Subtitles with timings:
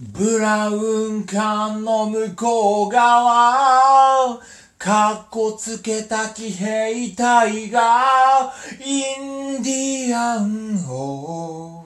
[0.00, 4.38] ブラウン管の向こう側、
[4.78, 8.50] かっこつけた騎兵隊が、
[8.80, 11.84] インディアンを、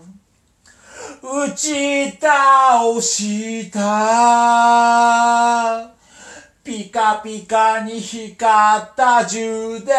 [1.25, 5.94] 打ち倒した。
[6.95, 9.93] カピカに光った銃で、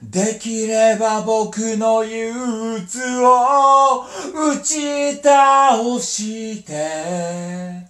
[0.00, 4.04] できれば僕の憂鬱を
[4.54, 7.88] 打ち倒して、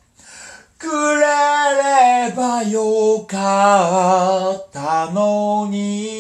[0.79, 6.18] くれればよかったのに。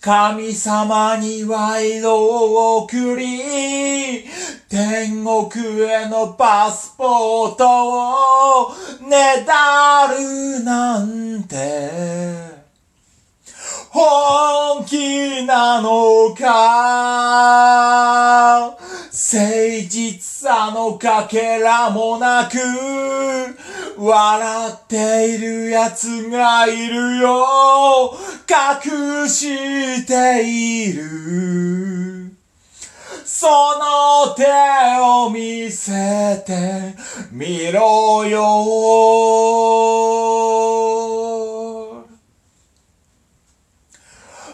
[0.00, 4.24] 神様に賄賂を送り、
[4.70, 8.74] 天国へのパスポートを
[9.06, 11.90] ねだるなんて、
[13.90, 17.19] 本気なのか？
[19.10, 22.58] 誠実さのかけらもなく、
[23.98, 28.16] 笑っている奴がいるよ。
[28.48, 32.30] 隠している。
[33.24, 34.44] その手
[35.00, 36.94] を見せて
[37.30, 38.40] みろよ。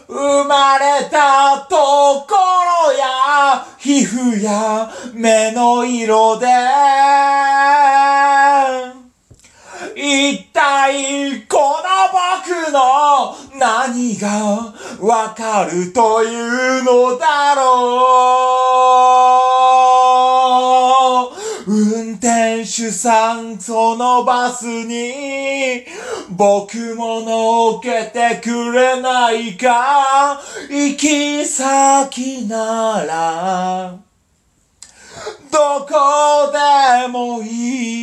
[0.07, 6.47] 生まれたところや皮膚や目の色で。
[9.95, 19.36] 一体この僕の何がわかるというのだろう。
[22.91, 25.85] さんそのバスに
[26.29, 33.97] 僕も乗っけてくれないか行き先なら。
[35.51, 37.97] どこでもい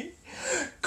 [0.00, 0.14] い。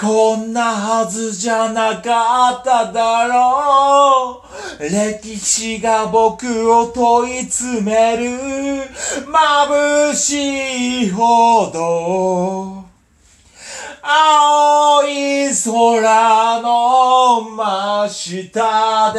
[0.00, 4.47] こんなはずじゃなかっただろう。
[4.78, 8.84] 歴史が僕を問い詰める。
[9.26, 12.84] 眩しいほど。
[14.00, 19.18] 青い空の真下で。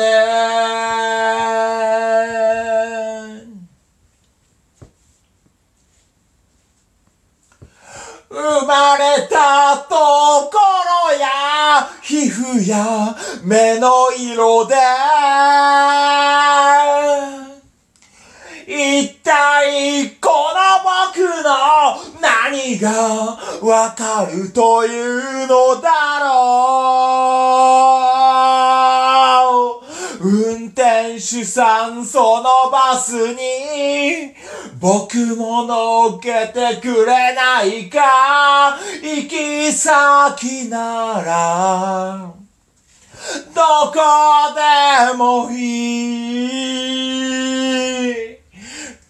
[8.30, 9.96] 生まれたと
[10.50, 10.79] ころ
[12.10, 14.74] 皮膚や目の色で。
[18.66, 20.58] 一体この
[21.14, 27.89] 僕の何がわかるというのだろう。
[30.22, 34.34] 運転手さんそのバスに
[34.78, 42.34] 僕も乗っけてくれないか行き先なら
[43.56, 44.00] どこ
[44.56, 46.16] でもい
[48.26, 48.40] い。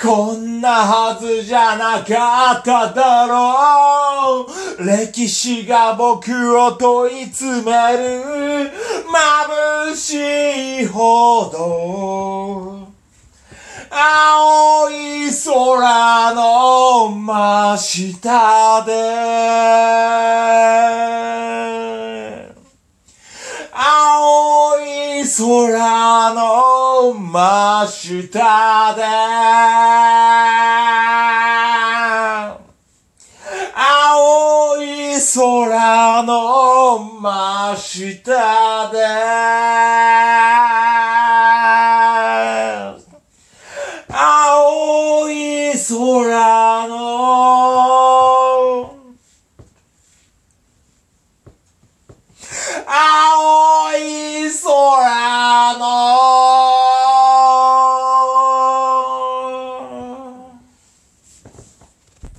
[0.01, 0.33] こ
[0.69, 4.45] なはずじゃなかっただろ
[4.77, 4.85] う。
[4.85, 8.71] 歴史が僕を問い詰める
[9.89, 12.87] 眩しいほど。
[13.89, 18.99] 青い空の真下で。
[23.81, 29.03] 青い空の真下で
[33.73, 36.23] 青い空
[37.29, 38.97] ましたで
[44.11, 47.48] 青い空の